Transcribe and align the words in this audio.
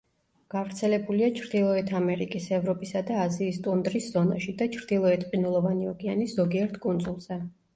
გავრცელებულია 0.51 1.27
ჩრდილოეთ 1.39 1.91
ამერიკის, 1.99 2.47
ევროპისა 2.57 3.03
და 3.11 3.19
აზიის 3.25 3.61
ტუნდრის 3.67 4.09
ზონაში 4.17 4.57
და 4.63 4.69
ჩრდილოეთ 4.77 5.29
ყინულოვანი 5.35 5.91
ოკეანის 5.95 6.37
ზოგიერთ 6.41 6.83
კუნძულზე. 6.89 7.43